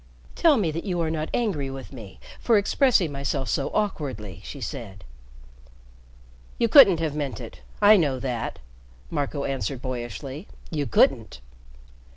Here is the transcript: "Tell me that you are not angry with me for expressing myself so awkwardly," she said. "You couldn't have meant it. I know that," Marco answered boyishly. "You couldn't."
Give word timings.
"Tell 0.33 0.57
me 0.57 0.71
that 0.71 0.83
you 0.83 0.99
are 1.01 1.11
not 1.11 1.29
angry 1.31 1.69
with 1.69 1.93
me 1.93 2.19
for 2.39 2.57
expressing 2.57 3.11
myself 3.11 3.49
so 3.49 3.69
awkwardly," 3.69 4.41
she 4.43 4.59
said. 4.59 5.03
"You 6.57 6.67
couldn't 6.67 6.99
have 6.99 7.13
meant 7.15 7.39
it. 7.39 7.61
I 7.83 7.97
know 7.97 8.17
that," 8.19 8.57
Marco 9.11 9.43
answered 9.43 9.79
boyishly. 9.79 10.47
"You 10.71 10.87
couldn't." 10.87 11.39